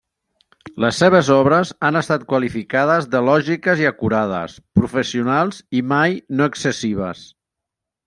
Les 0.85 0.95
seves 1.03 1.29
obres 1.35 1.73
han 1.89 1.99
estat 2.01 2.25
qualificades 2.33 3.09
de 3.17 3.23
lògiques 3.27 3.85
i 3.85 3.89
acurades, 3.93 4.59
professionals 4.81 5.63
i 5.83 5.87
mai 5.95 6.21
no 6.41 6.53
excessives. 6.55 7.27